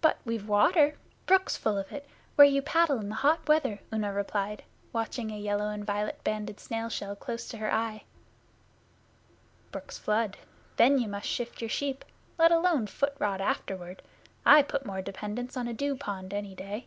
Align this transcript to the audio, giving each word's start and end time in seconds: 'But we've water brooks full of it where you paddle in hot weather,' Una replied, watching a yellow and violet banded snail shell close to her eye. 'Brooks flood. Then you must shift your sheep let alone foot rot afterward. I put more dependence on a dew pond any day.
'But 0.00 0.18
we've 0.24 0.46
water 0.46 0.94
brooks 1.26 1.56
full 1.56 1.76
of 1.76 1.90
it 1.90 2.08
where 2.36 2.46
you 2.46 2.62
paddle 2.62 3.00
in 3.00 3.10
hot 3.10 3.48
weather,' 3.48 3.80
Una 3.92 4.12
replied, 4.12 4.62
watching 4.92 5.32
a 5.32 5.36
yellow 5.36 5.70
and 5.70 5.84
violet 5.84 6.22
banded 6.22 6.60
snail 6.60 6.88
shell 6.88 7.16
close 7.16 7.48
to 7.48 7.58
her 7.58 7.72
eye. 7.74 8.04
'Brooks 9.72 9.98
flood. 9.98 10.36
Then 10.76 11.00
you 11.00 11.08
must 11.08 11.26
shift 11.26 11.60
your 11.60 11.68
sheep 11.68 12.04
let 12.38 12.52
alone 12.52 12.86
foot 12.86 13.16
rot 13.18 13.40
afterward. 13.40 14.02
I 14.46 14.62
put 14.62 14.86
more 14.86 15.02
dependence 15.02 15.56
on 15.56 15.66
a 15.66 15.74
dew 15.74 15.96
pond 15.96 16.32
any 16.32 16.54
day. 16.54 16.86